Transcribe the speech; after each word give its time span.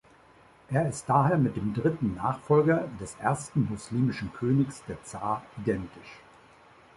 Er 0.71 0.89
ist 0.89 1.07
daher 1.07 1.37
mit 1.37 1.55
dem 1.55 1.75
dritten 1.75 2.15
Nachfolger 2.15 2.89
des 2.99 3.13
ersten 3.19 3.67
muslimischen 3.69 4.33
Königs 4.33 4.83
der 4.87 4.97
Za 5.03 5.43
identisch. 5.59 6.21